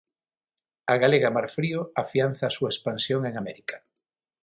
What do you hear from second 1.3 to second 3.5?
Marfrío afianza a súa expansión en